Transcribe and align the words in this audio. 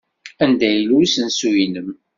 Anda 0.43 0.67
yella 0.69 0.93
usensu-nnem? 1.01 1.89